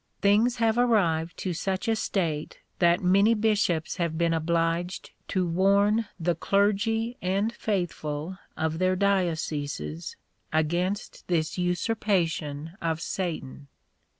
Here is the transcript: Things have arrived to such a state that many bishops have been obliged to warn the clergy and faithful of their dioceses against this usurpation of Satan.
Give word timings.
Things 0.19 0.55
have 0.55 0.79
arrived 0.79 1.37
to 1.37 1.53
such 1.53 1.87
a 1.87 1.95
state 1.95 2.57
that 2.79 3.03
many 3.03 3.35
bishops 3.35 3.97
have 3.97 4.17
been 4.17 4.33
obliged 4.33 5.11
to 5.27 5.45
warn 5.45 6.07
the 6.19 6.33
clergy 6.33 7.17
and 7.21 7.53
faithful 7.53 8.39
of 8.57 8.79
their 8.79 8.95
dioceses 8.95 10.15
against 10.51 11.27
this 11.27 11.59
usurpation 11.59 12.71
of 12.81 12.99
Satan. 12.99 13.67